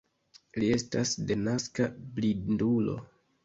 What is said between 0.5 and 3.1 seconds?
Li estas denaska blindulo.